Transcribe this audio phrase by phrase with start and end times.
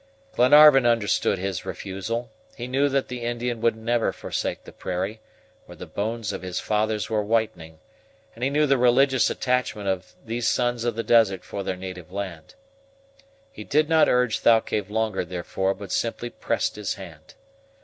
[0.33, 2.31] Glenarvan understood his refusal.
[2.55, 5.19] He knew that the Indian would never forsake the prairie,
[5.67, 7.77] where the bones of his fathers were whitening,
[8.33, 12.11] and he knew the religious attachment of these sons of the desert for their native
[12.11, 12.55] land.
[13.51, 17.35] He did not urge Thalcave longer, therefore, but simply pressed his hand.